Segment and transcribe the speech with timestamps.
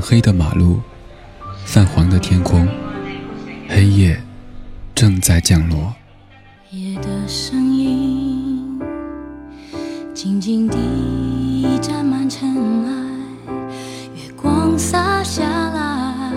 [0.00, 0.80] 黑的马路，
[1.64, 2.66] 泛黄的天空，
[3.68, 4.18] 黑夜
[4.94, 5.94] 正在降落。
[6.70, 8.80] 夜的声音
[10.14, 13.52] 静静地沾满尘埃，
[14.14, 16.32] 月光洒下来，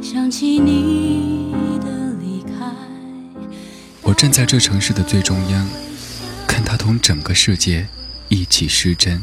[0.00, 2.72] 想起你的离开。
[4.02, 5.68] 我站在这城市的最中央，
[6.46, 7.86] 看它同整个世界
[8.28, 9.22] 一起失真。